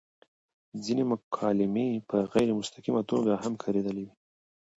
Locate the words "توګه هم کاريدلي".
3.11-4.03